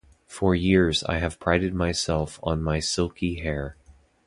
[0.25, 3.75] For years I have prided myself on my silky hair.